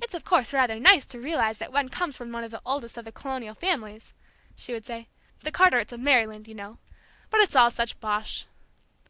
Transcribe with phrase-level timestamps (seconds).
[0.00, 2.96] "It's of course rather nice to realize that one comes from one of the oldest
[2.96, 4.14] of the Colonial families,"
[4.56, 5.08] she would say.
[5.40, 6.78] "The Carterets of Maryland, you know.
[7.28, 8.46] But it's all such bosh!"